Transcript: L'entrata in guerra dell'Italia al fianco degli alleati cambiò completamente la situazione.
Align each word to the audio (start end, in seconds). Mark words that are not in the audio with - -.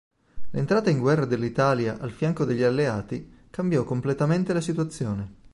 L'entrata 0.53 0.89
in 0.89 0.97
guerra 0.99 1.25
dell'Italia 1.25 1.99
al 1.99 2.09
fianco 2.09 2.43
degli 2.43 2.63
alleati 2.63 3.31
cambiò 3.51 3.83
completamente 3.83 4.51
la 4.51 4.59
situazione. 4.59 5.33